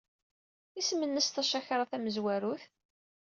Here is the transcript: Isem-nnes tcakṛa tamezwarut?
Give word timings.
Isem-nnes 0.79 1.27
tcakṛa 1.29 1.85
tamezwarut? 1.91 2.63